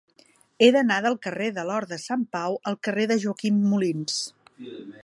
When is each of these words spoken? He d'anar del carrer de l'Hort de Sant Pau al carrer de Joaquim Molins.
He 0.61 0.69
d'anar 0.75 0.97
del 1.07 1.17
carrer 1.25 1.51
de 1.59 1.67
l'Hort 1.67 1.91
de 1.93 2.01
Sant 2.05 2.25
Pau 2.37 2.59
al 2.73 2.81
carrer 2.89 3.07
de 3.13 3.21
Joaquim 3.27 3.63
Molins. 3.75 4.19